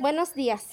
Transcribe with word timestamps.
Buenos 0.00 0.32
días. 0.32 0.64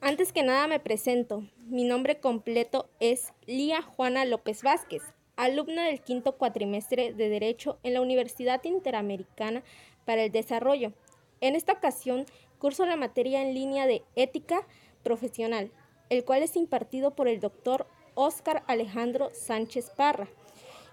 Antes 0.00 0.32
que 0.32 0.44
nada 0.44 0.68
me 0.68 0.78
presento. 0.78 1.42
Mi 1.66 1.82
nombre 1.82 2.20
completo 2.20 2.88
es 3.00 3.32
Lía 3.44 3.82
Juana 3.82 4.24
López 4.24 4.62
Vázquez, 4.62 5.02
alumna 5.34 5.86
del 5.86 6.00
quinto 6.00 6.36
cuatrimestre 6.36 7.12
de 7.12 7.28
Derecho 7.28 7.80
en 7.82 7.94
la 7.94 8.00
Universidad 8.00 8.62
Interamericana 8.62 9.64
para 10.04 10.22
el 10.22 10.30
Desarrollo. 10.30 10.92
En 11.40 11.56
esta 11.56 11.72
ocasión 11.72 12.26
curso 12.60 12.86
la 12.86 12.94
materia 12.94 13.42
en 13.42 13.54
línea 13.54 13.88
de 13.88 14.04
Ética 14.14 14.64
Profesional, 15.02 15.72
el 16.08 16.24
cual 16.24 16.44
es 16.44 16.54
impartido 16.54 17.16
por 17.16 17.26
el 17.26 17.40
doctor 17.40 17.88
Óscar 18.14 18.62
Alejandro 18.68 19.30
Sánchez 19.32 19.90
Parra. 19.90 20.28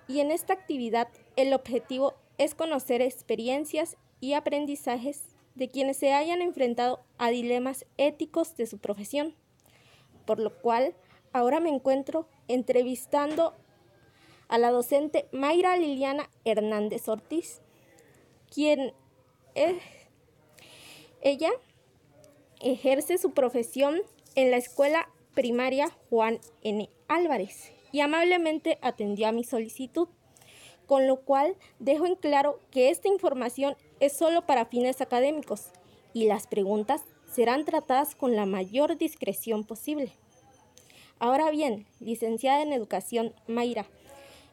Y 0.08 0.20
en 0.22 0.32
esta 0.32 0.54
actividad 0.54 1.10
el 1.36 1.54
objetivo 1.54 2.16
es 2.40 2.56
conocer 2.56 3.04
experiencias 3.04 3.98
y 4.20 4.34
aprendizajes 4.34 5.27
de 5.58 5.70
quienes 5.70 5.98
se 5.98 6.14
hayan 6.14 6.44
enfrentado 6.44 7.04
a 7.18 7.30
dilemas 7.30 7.86
éticos 7.98 8.56
de 8.56 8.68
su 8.68 8.78
profesión, 8.78 9.34
por 10.26 10.40
lo 10.40 10.54
cual 10.62 10.94
ahora 11.34 11.60
me 11.60 11.70
encuentro 11.70 12.28
entrevistando 12.48 13.56
a 14.50 14.60
la 14.60 14.70
docente 14.70 15.28
Mayra 15.32 15.76
Liliana 15.76 16.30
Hernández 16.46 17.08
Ortiz, 17.10 17.62
quien 18.54 18.94
es, 19.56 19.82
ella 21.22 21.50
ejerce 22.62 23.18
su 23.18 23.32
profesión 23.32 24.02
en 24.36 24.52
la 24.52 24.58
escuela 24.58 25.10
primaria 25.34 25.90
Juan 26.10 26.40
N. 26.62 26.88
Álvarez 27.08 27.72
y 27.92 28.02
amablemente 28.02 28.78
atendió 28.82 29.28
a 29.28 29.32
mi 29.32 29.44
solicitud, 29.44 30.08
con 30.86 31.08
lo 31.08 31.22
cual 31.22 31.56
dejo 31.80 32.06
en 32.06 32.16
claro 32.16 32.60
que 32.70 32.90
esta 32.92 33.08
información 33.08 33.76
es 34.00 34.14
solo 34.14 34.46
para 34.46 34.66
fines 34.66 35.02
académicos 35.02 35.68
y 36.14 36.26
las 36.26 36.48
preguntas 36.48 37.04
serán 37.32 37.66
tratadas 37.66 38.16
con 38.16 38.36
la 38.36 38.46
mayor 38.46 38.98
discreción 38.98 39.64
posible. 39.64 40.14
Ahora 41.20 41.50
bien, 41.50 41.88
licenciada 42.00 42.62
en 42.62 42.74
educación 42.74 43.34
Mayra, 43.48 43.88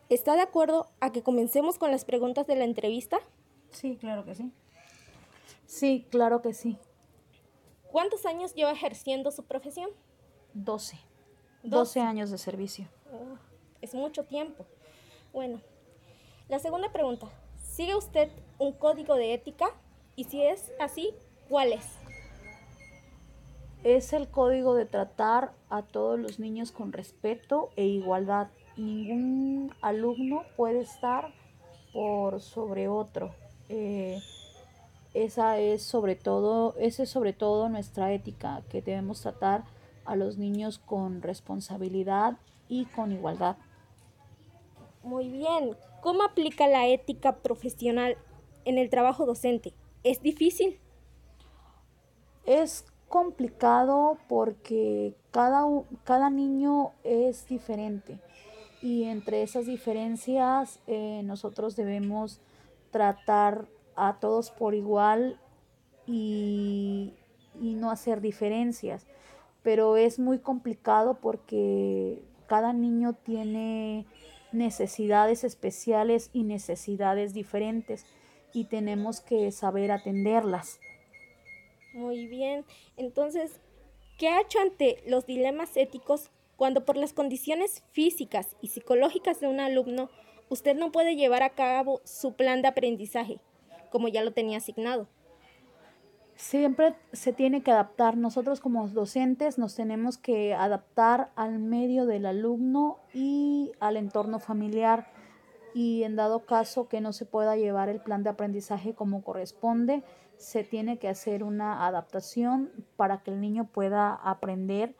¿está 0.08 0.34
de 0.34 0.42
acuerdo 0.42 0.88
a 1.00 1.12
que 1.12 1.22
comencemos 1.22 1.78
con 1.78 1.90
las 1.90 2.04
preguntas 2.04 2.46
de 2.46 2.56
la 2.56 2.64
entrevista? 2.64 3.18
Sí, 3.70 3.96
claro 3.96 4.24
que 4.24 4.34
sí. 4.34 4.52
Sí, 5.66 6.06
claro 6.10 6.42
que 6.42 6.54
sí. 6.54 6.78
¿Cuántos 7.90 8.26
años 8.26 8.54
lleva 8.54 8.72
ejerciendo 8.72 9.30
su 9.30 9.44
profesión? 9.44 9.90
Doce. 10.52 10.98
Doce 11.62 12.00
años 12.00 12.30
de 12.30 12.38
servicio. 12.38 12.88
Oh, 13.12 13.38
es 13.80 13.94
mucho 13.94 14.24
tiempo. 14.24 14.66
Bueno, 15.32 15.60
la 16.48 16.58
segunda 16.58 16.92
pregunta. 16.92 17.28
¿Sigue 17.62 17.94
usted 17.94 18.30
un 18.58 18.72
código 18.72 19.14
de 19.16 19.34
ética? 19.34 19.66
Y 20.16 20.24
si 20.24 20.42
es 20.42 20.72
así, 20.80 21.10
¿cuál 21.48 21.72
es? 21.72 21.84
Es 23.82 24.12
el 24.12 24.28
código 24.28 24.74
de 24.74 24.86
tratar 24.86 25.52
a 25.68 25.82
todos 25.82 26.18
los 26.18 26.38
niños 26.38 26.72
con 26.72 26.92
respeto 26.92 27.70
e 27.76 27.84
igualdad. 27.84 28.48
Ningún 28.76 29.74
alumno 29.82 30.42
puede 30.56 30.80
estar 30.80 31.32
por 31.92 32.40
sobre 32.40 32.88
otro. 32.88 33.34
Eh, 33.68 34.20
esa 35.12 35.58
es 35.58 35.82
sobre 35.82 36.16
todo, 36.16 36.74
esa 36.78 37.04
es 37.04 37.10
sobre 37.10 37.32
todo 37.32 37.68
nuestra 37.68 38.12
ética, 38.12 38.62
que 38.68 38.82
debemos 38.82 39.20
tratar 39.20 39.64
a 40.04 40.16
los 40.16 40.38
niños 40.38 40.78
con 40.78 41.22
responsabilidad 41.22 42.36
y 42.68 42.86
con 42.86 43.12
igualdad. 43.12 43.56
Muy 45.02 45.28
bien. 45.28 45.76
¿Cómo 46.00 46.22
aplica 46.24 46.66
la 46.66 46.86
ética 46.88 47.36
profesional 47.36 48.16
en 48.64 48.78
el 48.78 48.90
trabajo 48.90 49.26
docente? 49.26 49.72
¿Es 50.02 50.22
difícil? 50.22 50.78
Es 52.44 52.84
complicado 53.08 54.18
porque 54.28 55.14
cada, 55.30 55.64
cada 56.04 56.30
niño 56.30 56.92
es 57.04 57.46
diferente 57.46 58.18
y 58.82 59.04
entre 59.04 59.42
esas 59.42 59.66
diferencias 59.66 60.80
eh, 60.86 61.22
nosotros 61.24 61.76
debemos 61.76 62.40
tratar 62.90 63.66
a 63.96 64.18
todos 64.20 64.50
por 64.50 64.74
igual 64.74 65.38
y, 66.06 67.14
y 67.60 67.74
no 67.74 67.90
hacer 67.90 68.20
diferencias. 68.20 69.06
Pero 69.62 69.96
es 69.96 70.18
muy 70.18 70.38
complicado 70.38 71.18
porque 71.20 72.22
cada 72.46 72.72
niño 72.72 73.14
tiene 73.14 74.06
necesidades 74.52 75.44
especiales 75.44 76.30
y 76.32 76.42
necesidades 76.42 77.32
diferentes 77.32 78.04
y 78.54 78.64
tenemos 78.64 79.20
que 79.20 79.50
saber 79.52 79.92
atenderlas. 79.92 80.80
Muy 81.92 82.26
bien, 82.26 82.64
entonces, 82.96 83.60
¿qué 84.18 84.28
ha 84.28 84.40
hecho 84.40 84.60
ante 84.60 85.02
los 85.06 85.26
dilemas 85.26 85.76
éticos 85.76 86.30
cuando 86.56 86.84
por 86.84 86.96
las 86.96 87.12
condiciones 87.12 87.82
físicas 87.92 88.56
y 88.62 88.68
psicológicas 88.68 89.40
de 89.40 89.48
un 89.48 89.60
alumno 89.60 90.08
usted 90.48 90.76
no 90.76 90.92
puede 90.92 91.16
llevar 91.16 91.42
a 91.42 91.50
cabo 91.50 92.00
su 92.04 92.34
plan 92.34 92.62
de 92.62 92.68
aprendizaje? 92.68 93.40
como 93.94 94.08
ya 94.08 94.24
lo 94.24 94.32
tenía 94.32 94.58
asignado. 94.58 95.06
Siempre 96.34 96.96
se 97.12 97.32
tiene 97.32 97.62
que 97.62 97.70
adaptar. 97.70 98.16
Nosotros 98.16 98.58
como 98.58 98.88
docentes 98.88 99.56
nos 99.56 99.76
tenemos 99.76 100.18
que 100.18 100.52
adaptar 100.52 101.30
al 101.36 101.60
medio 101.60 102.04
del 102.04 102.26
alumno 102.26 102.98
y 103.12 103.70
al 103.78 103.96
entorno 103.96 104.40
familiar. 104.40 105.06
Y 105.74 106.04
en 106.04 106.16
dado 106.16 106.46
caso 106.46 106.88
que 106.88 107.00
no 107.00 107.12
se 107.12 107.26
pueda 107.26 107.56
llevar 107.56 107.88
el 107.88 108.00
plan 108.00 108.22
de 108.22 108.30
aprendizaje 108.30 108.94
como 108.94 109.24
corresponde, 109.24 110.04
se 110.36 110.64
tiene 110.64 110.98
que 110.98 111.08
hacer 111.08 111.42
una 111.42 111.86
adaptación 111.86 112.70
para 112.96 113.22
que 113.22 113.32
el 113.32 113.40
niño 113.40 113.66
pueda 113.66 114.14
aprender 114.14 114.94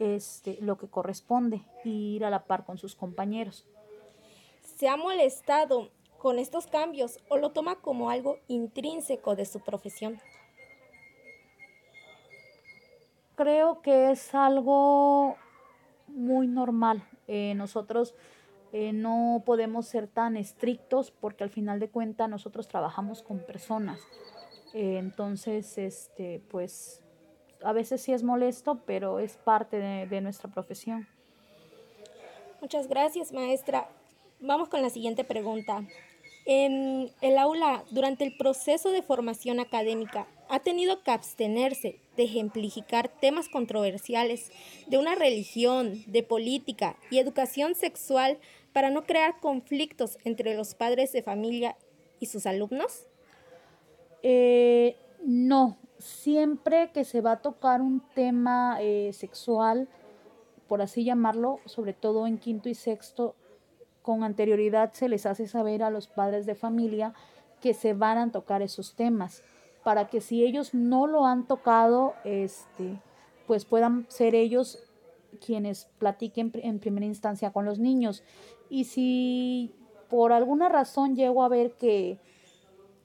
este, 0.00 0.58
lo 0.60 0.78
que 0.78 0.88
corresponde 0.88 1.62
y 1.84 2.16
ir 2.16 2.24
a 2.24 2.30
la 2.30 2.44
par 2.44 2.64
con 2.64 2.78
sus 2.78 2.96
compañeros. 2.96 3.66
¿Se 4.76 4.88
ha 4.88 4.96
molestado 4.96 5.90
con 6.18 6.38
estos 6.38 6.66
cambios 6.66 7.18
o 7.28 7.36
lo 7.36 7.50
toma 7.50 7.76
como 7.76 8.10
algo 8.10 8.38
intrínseco 8.48 9.36
de 9.36 9.44
su 9.44 9.60
profesión? 9.60 10.18
Creo 13.36 13.80
que 13.82 14.10
es 14.10 14.34
algo 14.34 15.36
muy 16.08 16.46
normal. 16.46 17.06
Eh, 17.26 17.54
nosotros 17.54 18.14
eh, 18.72 18.92
no 18.92 19.42
podemos 19.44 19.86
ser 19.86 20.06
tan 20.06 20.36
estrictos 20.36 21.10
porque 21.10 21.44
al 21.44 21.50
final 21.50 21.80
de 21.80 21.88
cuentas 21.88 22.28
nosotros 22.28 22.68
trabajamos 22.68 23.22
con 23.22 23.40
personas. 23.40 24.00
Eh, 24.74 24.98
entonces, 24.98 25.76
este, 25.78 26.40
pues 26.50 27.02
a 27.62 27.72
veces 27.72 28.00
sí 28.00 28.12
es 28.12 28.22
molesto, 28.22 28.80
pero 28.86 29.18
es 29.18 29.36
parte 29.36 29.78
de 29.78 30.20
nuestra 30.20 30.50
profesión. 30.50 31.08
Muchas 32.60 32.88
gracias, 32.88 33.32
maestra. 33.32 33.88
Vamos 34.38 34.68
con 34.68 34.82
la 34.82 34.90
siguiente 34.90 35.24
pregunta. 35.24 35.84
En 36.46 37.10
el 37.20 37.38
aula, 37.38 37.84
durante 37.90 38.24
el 38.24 38.36
proceso 38.36 38.90
de 38.90 39.02
formación 39.02 39.60
académica, 39.60 40.26
ha 40.48 40.60
tenido 40.60 41.02
que 41.02 41.10
abstenerse 41.10 42.00
de 42.16 42.24
ejemplificar 42.24 43.08
temas 43.08 43.48
controversiales 43.48 44.50
de 44.86 44.98
una 44.98 45.14
religión, 45.14 46.02
de 46.06 46.22
política 46.22 46.96
y 47.10 47.18
educación 47.18 47.74
sexual 47.74 48.38
para 48.72 48.90
no 48.90 49.04
crear 49.04 49.40
conflictos 49.40 50.18
entre 50.24 50.54
los 50.54 50.74
padres 50.74 51.12
de 51.12 51.22
familia 51.22 51.76
y 52.18 52.26
sus 52.26 52.46
alumnos? 52.46 53.06
Eh, 54.22 54.96
no, 55.24 55.78
siempre 55.98 56.90
que 56.92 57.04
se 57.04 57.20
va 57.20 57.32
a 57.32 57.42
tocar 57.42 57.80
un 57.80 58.02
tema 58.14 58.78
eh, 58.80 59.12
sexual, 59.12 59.88
por 60.68 60.82
así 60.82 61.04
llamarlo, 61.04 61.60
sobre 61.64 61.92
todo 61.92 62.26
en 62.26 62.38
quinto 62.38 62.68
y 62.68 62.74
sexto, 62.74 63.34
con 64.02 64.24
anterioridad 64.24 64.92
se 64.92 65.08
les 65.08 65.26
hace 65.26 65.46
saber 65.46 65.82
a 65.82 65.90
los 65.90 66.06
padres 66.06 66.46
de 66.46 66.54
familia 66.54 67.12
que 67.60 67.74
se 67.74 67.92
van 67.92 68.18
a 68.18 68.32
tocar 68.32 68.62
esos 68.62 68.94
temas 68.94 69.42
para 69.82 70.08
que 70.08 70.20
si 70.20 70.44
ellos 70.44 70.74
no 70.74 71.06
lo 71.06 71.26
han 71.26 71.46
tocado, 71.46 72.14
este, 72.24 73.00
pues 73.46 73.64
puedan 73.64 74.06
ser 74.08 74.34
ellos 74.34 74.78
quienes 75.44 75.86
platiquen 75.98 76.52
en 76.54 76.78
primera 76.78 77.06
instancia 77.06 77.52
con 77.52 77.64
los 77.64 77.78
niños. 77.78 78.22
Y 78.68 78.84
si 78.84 79.74
por 80.08 80.32
alguna 80.32 80.68
razón 80.68 81.14
llego 81.14 81.42
a 81.42 81.48
ver 81.48 81.72
que 81.72 82.18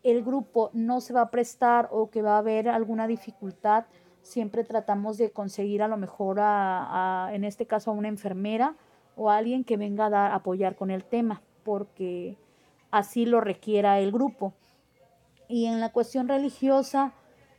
el 0.04 0.24
grupo 0.24 0.70
no 0.74 1.02
se 1.02 1.14
va 1.14 1.22
a 1.22 1.32
prestar 1.32 1.90
o 1.92 2.10
que 2.10 2.22
va 2.22 2.36
a 2.36 2.40
haber 2.40 2.70
alguna 2.70 3.08
dificultad, 3.08 3.86
siempre 4.22 4.64
tratamos 4.64 5.18
de 5.18 5.32
conseguir 5.32 5.82
a 5.82 5.88
lo 5.88 5.98
mejor 5.98 6.40
a, 6.40 7.28
a 7.28 7.36
en 7.36 7.44
este 7.44 7.66
caso 7.66 7.92
a 7.92 7.94
una 7.94 8.08
enfermera 8.08 8.76
o 9.16 9.30
alguien 9.30 9.64
que 9.64 9.78
venga 9.78 10.08
a 10.08 10.10
dar, 10.10 10.32
apoyar 10.32 10.76
con 10.76 10.92
el 10.92 11.04
tema, 11.04 11.42
porque 11.64 12.38
así 12.92 13.26
lo 13.26 13.42
requiera 13.42 14.00
el 14.00 14.12
grupo. 14.12 14.54
Y 15.48 15.66
en 15.66 15.80
la 15.80 15.92
cuestión 15.92 16.28
religiosa, 16.28 17.14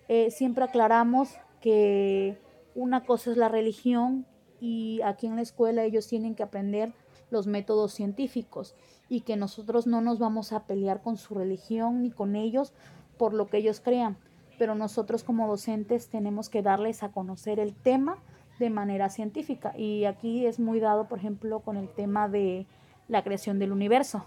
eh, 0.08 0.30
siempre 0.30 0.64
aclaramos 0.64 1.36
que 1.60 2.38
una 2.74 3.04
cosa 3.04 3.30
es 3.30 3.36
la 3.36 3.48
religión 3.48 4.26
y 4.60 5.00
aquí 5.02 5.26
en 5.26 5.36
la 5.36 5.42
escuela 5.42 5.84
ellos 5.84 6.06
tienen 6.06 6.34
que 6.34 6.42
aprender 6.42 6.92
los 7.30 7.46
métodos 7.46 7.92
científicos 7.92 8.74
y 9.08 9.22
que 9.22 9.36
nosotros 9.36 9.86
no 9.86 10.00
nos 10.00 10.18
vamos 10.18 10.52
a 10.52 10.66
pelear 10.66 11.02
con 11.02 11.16
su 11.16 11.34
religión 11.34 12.02
ni 12.02 12.10
con 12.10 12.36
ellos 12.36 12.72
por 13.18 13.34
lo 13.34 13.48
que 13.48 13.58
ellos 13.58 13.80
crean. 13.80 14.16
pero 14.58 14.74
nosotros 14.74 15.22
como 15.22 15.46
docentes 15.46 16.08
tenemos 16.08 16.48
que 16.48 16.62
darles 16.62 17.02
a 17.02 17.10
conocer 17.10 17.60
el 17.60 17.74
tema 17.74 18.16
de 18.58 18.70
manera 18.70 19.10
científica. 19.10 19.74
Y 19.76 20.06
aquí 20.06 20.46
es 20.46 20.58
muy 20.58 20.80
dado, 20.80 21.08
por 21.08 21.18
ejemplo, 21.18 21.60
con 21.60 21.76
el 21.76 21.90
tema 21.90 22.26
de 22.30 22.66
la 23.06 23.22
creación 23.22 23.58
del 23.58 23.70
universo. 23.70 24.24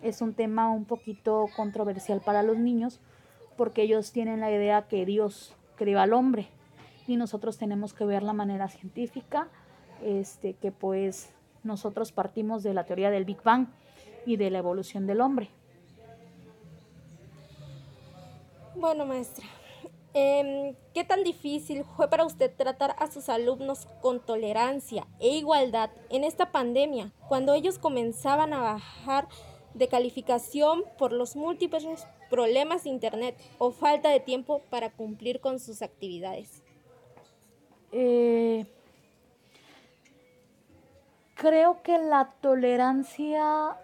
Es 0.00 0.22
un 0.22 0.32
tema 0.32 0.70
un 0.70 0.86
poquito 0.86 1.48
controversial 1.54 2.22
para 2.22 2.42
los 2.42 2.56
niños 2.56 2.98
porque 3.58 3.82
ellos 3.82 4.10
tienen 4.10 4.40
la 4.40 4.50
idea 4.50 4.88
que 4.88 5.04
Dios 5.04 5.54
creó 5.76 6.00
al 6.00 6.14
hombre 6.14 6.48
y 7.10 7.16
nosotros 7.16 7.58
tenemos 7.58 7.92
que 7.92 8.04
ver 8.04 8.22
la 8.22 8.32
manera 8.32 8.68
científica, 8.68 9.48
este, 10.00 10.54
que 10.54 10.70
pues 10.70 11.30
nosotros 11.64 12.12
partimos 12.12 12.62
de 12.62 12.72
la 12.72 12.84
teoría 12.84 13.10
del 13.10 13.24
Big 13.24 13.42
Bang 13.42 13.66
y 14.26 14.36
de 14.36 14.48
la 14.50 14.58
evolución 14.58 15.08
del 15.08 15.20
hombre. 15.20 15.50
Bueno, 18.76 19.06
maestra, 19.06 19.44
em, 20.14 20.76
¿qué 20.94 21.02
tan 21.02 21.24
difícil 21.24 21.84
fue 21.96 22.08
para 22.08 22.24
usted 22.24 22.54
tratar 22.56 22.94
a 22.98 23.10
sus 23.10 23.28
alumnos 23.28 23.86
con 24.00 24.20
tolerancia 24.20 25.08
e 25.18 25.36
igualdad 25.36 25.90
en 26.10 26.22
esta 26.22 26.52
pandemia, 26.52 27.12
cuando 27.28 27.54
ellos 27.54 27.78
comenzaban 27.78 28.54
a 28.54 28.60
bajar 28.60 29.26
de 29.74 29.88
calificación 29.88 30.84
por 30.96 31.12
los 31.12 31.34
múltiples 31.34 32.06
problemas 32.30 32.84
de 32.84 32.90
Internet 32.90 33.36
o 33.58 33.72
falta 33.72 34.10
de 34.10 34.20
tiempo 34.20 34.62
para 34.70 34.90
cumplir 34.90 35.40
con 35.40 35.58
sus 35.58 35.82
actividades? 35.82 36.62
Eh, 37.92 38.66
creo 41.34 41.82
que 41.82 41.98
la 41.98 42.34
tolerancia 42.40 43.76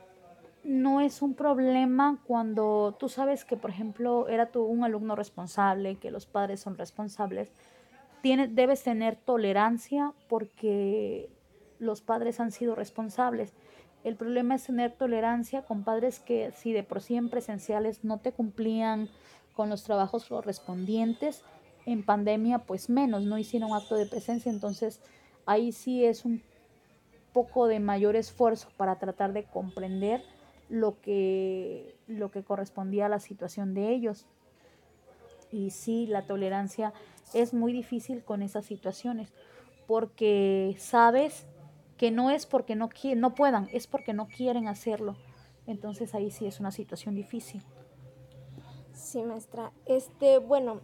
no 0.62 1.00
es 1.00 1.22
un 1.22 1.34
problema 1.34 2.18
cuando 2.26 2.96
tú 2.98 3.08
sabes 3.08 3.44
que, 3.44 3.56
por 3.56 3.70
ejemplo, 3.70 4.28
era 4.28 4.46
tú 4.46 4.64
un 4.64 4.84
alumno 4.84 5.14
responsable, 5.14 5.96
que 5.96 6.10
los 6.10 6.26
padres 6.26 6.60
son 6.60 6.76
responsables. 6.76 7.52
debes 8.22 8.82
tener 8.82 9.16
tolerancia 9.16 10.12
porque 10.28 11.30
los 11.78 12.00
padres 12.00 12.40
han 12.40 12.50
sido 12.50 12.74
responsables. 12.74 13.54
El 14.02 14.16
problema 14.16 14.56
es 14.56 14.64
tener 14.64 14.92
tolerancia 14.92 15.62
con 15.62 15.84
padres 15.84 16.18
que 16.20 16.52
si 16.52 16.72
de 16.72 16.82
por 16.82 17.00
sí 17.00 17.16
en 17.16 17.28
presenciales 17.28 18.04
no 18.04 18.18
te 18.18 18.32
cumplían 18.32 19.08
con 19.54 19.70
los 19.70 19.84
trabajos 19.84 20.26
correspondientes, 20.26 21.44
en 21.86 22.04
pandemia 22.04 22.58
pues 22.58 22.90
menos, 22.90 23.22
no 23.22 23.38
hicieron 23.38 23.72
acto 23.72 23.94
de 23.96 24.06
presencia, 24.06 24.50
entonces 24.50 25.00
ahí 25.46 25.72
sí 25.72 26.04
es 26.04 26.24
un 26.24 26.42
poco 27.32 27.66
de 27.68 27.80
mayor 27.80 28.16
esfuerzo 28.16 28.68
para 28.76 28.98
tratar 28.98 29.32
de 29.32 29.44
comprender 29.44 30.22
lo 30.68 31.00
que, 31.00 31.96
lo 32.06 32.30
que 32.30 32.42
correspondía 32.42 33.06
a 33.06 33.08
la 33.08 33.20
situación 33.20 33.72
de 33.72 33.92
ellos. 33.92 34.26
Y 35.52 35.70
sí, 35.70 36.06
la 36.06 36.26
tolerancia 36.26 36.92
es 37.34 37.54
muy 37.54 37.72
difícil 37.72 38.24
con 38.24 38.42
esas 38.42 38.64
situaciones, 38.64 39.32
porque 39.86 40.74
sabes 40.78 41.46
que 41.96 42.10
no 42.10 42.30
es 42.30 42.46
porque 42.46 42.74
no, 42.74 42.90
no 43.16 43.34
puedan, 43.34 43.68
es 43.72 43.86
porque 43.86 44.12
no 44.12 44.26
quieren 44.26 44.66
hacerlo. 44.66 45.16
Entonces 45.66 46.14
ahí 46.14 46.30
sí 46.30 46.46
es 46.46 46.60
una 46.60 46.70
situación 46.70 47.14
difícil. 47.14 47.62
Sí, 48.92 49.22
maestra. 49.22 49.72
Este, 49.84 50.38
bueno, 50.38 50.80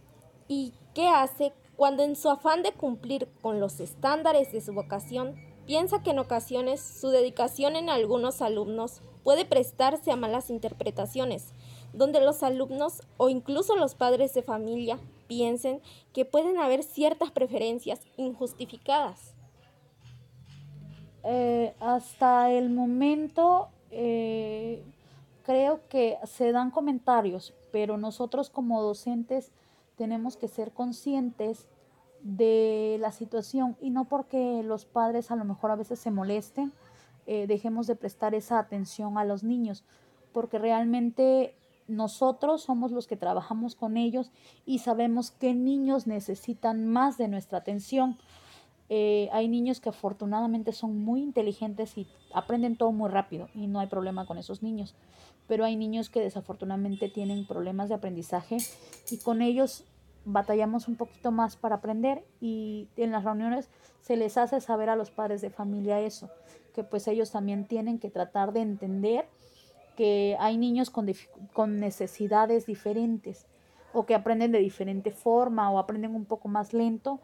¿y 0.53 0.73
qué 0.93 1.07
hace 1.07 1.51
cuando 1.75 2.03
en 2.03 2.15
su 2.15 2.29
afán 2.29 2.61
de 2.61 2.73
cumplir 2.73 3.27
con 3.41 3.59
los 3.59 3.79
estándares 3.79 4.51
de 4.51 4.61
su 4.61 4.71
vocación, 4.71 5.35
piensa 5.65 6.03
que 6.03 6.11
en 6.11 6.19
ocasiones 6.19 6.79
su 6.79 7.09
dedicación 7.09 7.75
en 7.75 7.89
algunos 7.89 8.41
alumnos 8.43 9.01
puede 9.23 9.45
prestarse 9.45 10.11
a 10.11 10.15
malas 10.15 10.51
interpretaciones, 10.51 11.53
donde 11.91 12.21
los 12.21 12.43
alumnos 12.43 13.01
o 13.17 13.29
incluso 13.29 13.75
los 13.75 13.95
padres 13.95 14.35
de 14.35 14.43
familia 14.43 14.99
piensen 15.27 15.81
que 16.13 16.25
pueden 16.25 16.59
haber 16.59 16.83
ciertas 16.83 17.31
preferencias 17.31 18.01
injustificadas. 18.17 19.33
Eh, 21.23 21.73
hasta 21.79 22.51
el 22.51 22.69
momento 22.69 23.69
eh, 23.89 24.83
creo 25.43 25.79
que 25.89 26.19
se 26.25 26.51
dan 26.51 26.69
comentarios, 26.69 27.53
pero 27.71 27.97
nosotros 27.97 28.51
como 28.51 28.83
docentes 28.83 29.51
tenemos 29.95 30.37
que 30.37 30.47
ser 30.47 30.71
conscientes 30.71 31.67
de 32.21 32.97
la 32.99 33.11
situación 33.11 33.75
y 33.81 33.89
no 33.89 34.05
porque 34.05 34.63
los 34.63 34.85
padres 34.85 35.29
a 35.29 35.35
lo 35.35 35.45
mejor 35.45 35.71
a 35.71 35.75
veces 35.75 35.99
se 35.99 36.11
molesten, 36.11 36.71
eh, 37.25 37.47
dejemos 37.47 37.87
de 37.87 37.95
prestar 37.95 38.33
esa 38.33 38.59
atención 38.59 39.17
a 39.17 39.25
los 39.25 39.43
niños, 39.43 39.83
porque 40.31 40.57
realmente 40.57 41.55
nosotros 41.87 42.63
somos 42.63 42.91
los 42.91 43.07
que 43.07 43.17
trabajamos 43.17 43.75
con 43.75 43.97
ellos 43.97 44.31
y 44.65 44.79
sabemos 44.79 45.31
qué 45.31 45.53
niños 45.53 46.07
necesitan 46.07 46.87
más 46.87 47.17
de 47.17 47.27
nuestra 47.27 47.59
atención. 47.59 48.17
Eh, 48.89 49.29
hay 49.31 49.47
niños 49.47 49.79
que 49.79 49.89
afortunadamente 49.89 50.73
son 50.73 50.99
muy 50.99 51.21
inteligentes 51.21 51.97
y 51.97 52.07
aprenden 52.33 52.75
todo 52.75 52.91
muy 52.91 53.09
rápido 53.09 53.47
y 53.55 53.67
no 53.67 53.79
hay 53.79 53.87
problema 53.87 54.25
con 54.25 54.37
esos 54.37 54.61
niños, 54.61 54.93
pero 55.47 55.63
hay 55.63 55.75
niños 55.75 56.09
que 56.09 56.19
desafortunadamente 56.19 57.09
tienen 57.09 57.47
problemas 57.47 57.89
de 57.89 57.95
aprendizaje 57.95 58.57
y 59.09 59.17
con 59.19 59.41
ellos 59.41 59.85
batallamos 60.25 60.87
un 60.87 60.95
poquito 60.95 61.31
más 61.31 61.55
para 61.55 61.75
aprender 61.75 62.25
y 62.39 62.87
en 62.97 63.11
las 63.11 63.23
reuniones 63.23 63.69
se 64.01 64.17
les 64.17 64.37
hace 64.37 64.61
saber 64.61 64.89
a 64.89 64.95
los 64.95 65.11
padres 65.11 65.41
de 65.41 65.49
familia 65.49 65.99
eso, 66.01 66.29
que 66.73 66.83
pues 66.83 67.07
ellos 67.07 67.31
también 67.31 67.65
tienen 67.65 67.99
que 67.99 68.09
tratar 68.09 68.53
de 68.53 68.61
entender 68.61 69.27
que 69.95 70.35
hay 70.39 70.57
niños 70.57 70.89
con, 70.89 71.09
con 71.53 71.79
necesidades 71.79 72.65
diferentes 72.65 73.45
o 73.93 74.05
que 74.05 74.15
aprenden 74.15 74.51
de 74.51 74.59
diferente 74.59 75.11
forma 75.11 75.69
o 75.71 75.77
aprenden 75.77 76.15
un 76.15 76.25
poco 76.25 76.47
más 76.47 76.73
lento 76.73 77.19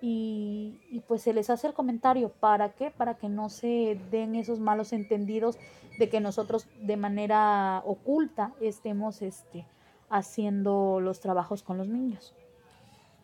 y, 0.00 0.80
y, 0.90 1.00
pues 1.00 1.22
se 1.22 1.32
les 1.32 1.50
hace 1.50 1.66
el 1.66 1.74
comentario, 1.74 2.28
¿para 2.28 2.70
qué? 2.70 2.90
Para 2.90 3.18
que 3.18 3.28
no 3.28 3.48
se 3.48 4.00
den 4.10 4.36
esos 4.36 4.60
malos 4.60 4.92
entendidos 4.92 5.58
de 5.98 6.08
que 6.08 6.20
nosotros 6.20 6.66
de 6.80 6.96
manera 6.96 7.82
oculta 7.84 8.52
estemos 8.60 9.22
este, 9.22 9.66
haciendo 10.08 11.00
los 11.00 11.20
trabajos 11.20 11.62
con 11.62 11.78
los 11.78 11.88
niños. 11.88 12.34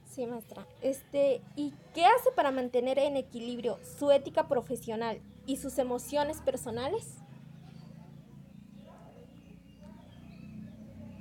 Sí, 0.07 0.27
maestra. 0.27 0.67
Este, 0.81 1.43
¿y 1.57 1.73
qué 1.95 2.05
hace 2.05 2.31
para 2.37 2.51
mantener 2.51 2.99
en 2.99 3.17
equilibrio 3.17 3.79
su 3.99 4.11
ética 4.11 4.49
profesional 4.49 5.21
y 5.47 5.57
sus 5.57 5.79
emociones 5.79 6.41
personales? 6.41 7.19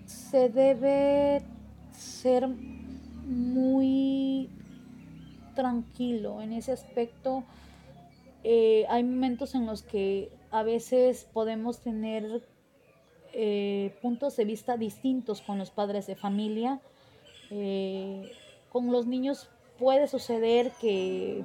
Se 0.06 0.50
debe 0.50 1.44
ser 1.92 2.48
muy 2.48 4.50
tranquilo 5.54 6.42
en 6.42 6.54
ese 6.54 6.72
aspecto. 6.72 7.44
Eh, 8.44 8.86
hay 8.90 9.04
momentos 9.04 9.56
en 9.56 9.66
los 9.66 9.84
que 9.84 10.32
a 10.52 10.64
veces 10.64 11.28
podemos 11.32 11.80
tener 11.80 12.44
eh, 13.34 13.96
puntos 14.02 14.36
de 14.36 14.46
vista 14.46 14.78
distintos 14.78 15.42
con 15.42 15.58
los 15.58 15.72
padres 15.72 16.08
de 16.08 16.16
familia. 16.16 16.82
Eh, 17.50 18.32
con 18.70 18.92
los 18.92 19.06
niños 19.06 19.50
puede 19.78 20.08
suceder 20.08 20.72
que 20.82 21.44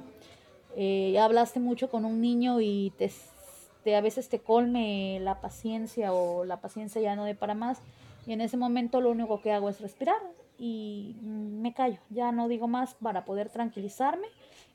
hablaste 1.19 1.59
mucho 1.59 1.89
con 1.89 2.05
un 2.05 2.21
niño 2.21 2.61
y 2.61 2.93
te, 2.97 3.95
a 3.95 4.01
veces 4.01 4.29
te 4.29 4.39
colme 4.39 5.19
la 5.21 5.41
paciencia 5.41 6.13
o 6.13 6.45
la 6.45 6.61
paciencia 6.61 7.01
ya 7.01 7.15
no 7.15 7.25
de 7.25 7.35
para 7.35 7.53
más. 7.53 7.79
Y 8.25 8.33
en 8.33 8.41
ese 8.41 8.57
momento 8.57 9.01
lo 9.01 9.11
único 9.11 9.41
que 9.41 9.51
hago 9.51 9.69
es 9.69 9.81
respirar 9.81 10.19
y 10.59 11.15
me 11.23 11.73
callo. 11.73 11.99
Ya 12.09 12.31
no 12.31 12.47
digo 12.47 12.67
más 12.67 12.93
para 12.95 13.25
poder 13.25 13.49
tranquilizarme 13.49 14.27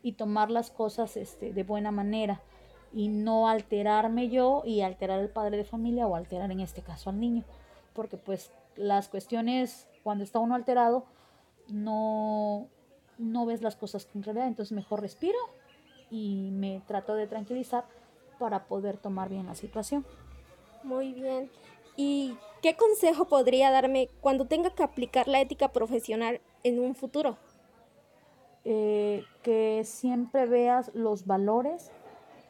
y 0.03 0.13
tomar 0.13 0.51
las 0.51 0.71
cosas 0.71 1.17
este, 1.17 1.53
de 1.53 1.63
buena 1.63 1.91
manera 1.91 2.41
y 2.93 3.09
no 3.09 3.49
alterarme 3.49 4.31
yo 4.31 4.63
y 4.65 4.81
alterar 4.81 5.21
al 5.21 5.29
padre 5.29 5.57
de 5.57 5.65
familia 5.65 6.07
o 6.07 6.17
alterar 6.17 6.51
en 6.51 6.61
este 6.61 6.83
caso 6.83 7.11
al 7.11 7.21
niño. 7.21 7.45
Porque 7.93 8.17
pues 8.17 8.51
las 8.77 9.09
cuestiones 9.09 9.89
cuando 10.03 10.25
está 10.25 10.39
uno 10.39 10.55
alterado 10.55 11.05
no, 11.69 12.69
no 13.19 13.47
ves 13.47 13.63
las 13.63 13.77
cosas 13.77 14.07
con 14.07 14.23
realidad, 14.23 14.49
entonces 14.49 14.73
mejor 14.73 15.01
respiro 15.01 15.39
y 16.11 16.51
me 16.53 16.83
trato 16.87 17.15
de 17.15 17.27
tranquilizar 17.27 17.85
para 18.39 18.67
poder 18.67 18.97
tomar 18.97 19.29
bien 19.29 19.47
la 19.47 19.55
situación. 19.55 20.05
Muy 20.83 21.13
bien. 21.13 21.51
¿Y 21.97 22.37
qué 22.63 22.77
consejo 22.77 23.27
podría 23.27 23.71
darme 23.71 24.09
cuando 24.21 24.47
tenga 24.47 24.71
que 24.71 24.83
aplicar 24.83 25.29
la 25.29 25.41
ética 25.41 25.73
profesional 25.73 26.41
en 26.63 26.81
un 26.81 26.95
futuro? 26.95 27.37
Eh, 28.65 29.25
que 29.43 29.83
siempre 29.85 30.47
veas 30.47 30.91
los 30.95 31.27
valores 31.27 31.91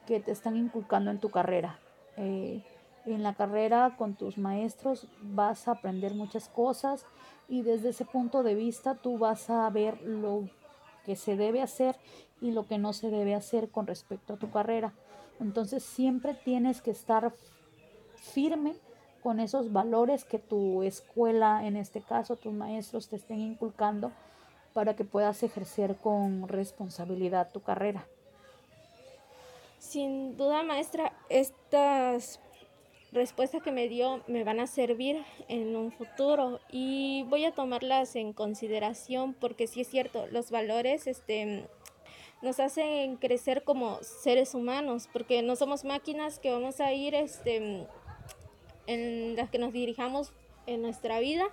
que 0.07 0.21
te 0.21 0.31
están 0.31 0.57
inculcando 0.57 1.11
en 1.11 1.19
tu 1.19 1.31
carrera. 1.31 1.79
Eh, 2.17 2.63
en 3.07 3.23
la 3.23 3.35
carrera 3.35 3.97
con 3.99 4.15
tus 4.15 4.39
maestros 4.39 5.09
vas 5.21 5.69
a 5.69 5.73
aprender 5.73 6.15
muchas 6.15 6.49
cosas 6.49 7.05
y 7.49 7.63
desde 7.63 7.91
ese 7.91 8.05
punto 8.05 8.43
de 8.43 8.55
vista 8.55 8.95
tú 8.95 9.19
vas 9.19 9.51
a 9.51 9.69
ver 9.71 10.01
lo 10.03 10.49
que 11.05 11.17
se 11.17 11.37
debe 11.37 11.61
hacer 11.61 11.97
y 12.41 12.53
lo 12.53 12.67
que 12.67 12.79
no 12.79 12.93
se 12.93 13.11
debe 13.11 13.35
hacer 13.35 13.69
con 13.69 13.87
respecto 13.87 14.35
a 14.35 14.39
tu 14.39 14.51
carrera. 14.51 14.95
Entonces 15.41 15.83
siempre 15.83 16.35
tienes 16.35 16.81
que 16.81 16.93
estar 16.93 17.35
firme 18.15 18.75
con 19.25 19.41
esos 19.41 19.73
valores 19.73 20.23
que 20.23 20.39
tu 20.39 20.83
escuela, 20.83 21.67
en 21.67 21.77
este 21.77 22.03
caso 22.03 22.37
tus 22.37 22.53
maestros, 22.53 23.09
te 23.09 23.17
estén 23.17 23.41
inculcando 23.41 24.13
para 24.75 24.95
que 24.95 25.05
puedas 25.05 25.43
ejercer 25.43 25.97
con 25.97 26.47
responsabilidad 26.47 27.51
tu 27.51 27.63
carrera. 27.63 28.07
Sin 29.79 30.37
duda, 30.37 30.63
maestra, 30.63 31.15
estas 31.31 32.39
respuestas 33.13 33.63
que 33.63 33.73
me 33.73 33.89
dio 33.89 34.23
me 34.27 34.45
van 34.45 34.61
a 34.61 34.67
servir 34.67 35.25
en 35.49 35.75
un 35.75 35.91
futuro 35.91 36.61
y 36.71 37.25
voy 37.31 37.47
a 37.47 37.53
tomarlas 37.53 38.17
en 38.17 38.35
consideración 38.35 39.33
porque 39.33 39.67
sí 39.69 39.81
es 39.81 39.89
cierto, 39.89 40.27
los 40.33 40.51
valores 40.51 41.07
este, 41.07 41.67
nos 42.43 42.61
hacen 42.61 43.17
crecer 43.17 43.65
como 43.65 44.03
seres 44.03 44.55
humanos 44.55 45.09
porque 45.11 45.41
no 45.41 45.57
somos 45.57 45.83
máquinas 45.85 46.39
que 46.41 46.53
vamos 46.53 46.81
a 46.81 46.93
ir 46.93 47.15
este, 47.15 47.87
en 48.87 49.37
las 49.37 49.51
que 49.51 49.59
nos 49.59 49.73
dirijamos 49.73 50.33
en 50.67 50.83
nuestra 50.83 51.19
vida 51.19 51.45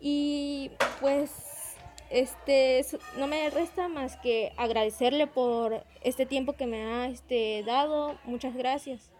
y 0.00 0.70
pues 1.00 1.76
este 2.10 2.84
no 3.18 3.26
me 3.26 3.50
resta 3.50 3.88
más 3.88 4.16
que 4.16 4.52
agradecerle 4.56 5.26
por 5.26 5.84
este 6.02 6.26
tiempo 6.26 6.54
que 6.54 6.66
me 6.66 6.84
ha 6.84 7.06
este, 7.06 7.62
dado. 7.64 8.18
Muchas 8.24 8.54
gracias. 8.54 9.10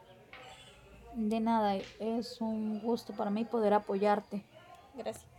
De 1.14 1.40
nada, 1.40 1.76
es 1.76 2.40
un 2.40 2.81
gusto 2.81 3.12
para 3.12 3.31
mí 3.31 3.45
poder 3.45 3.75
apoyarte. 3.75 4.45
Gracias. 4.95 5.38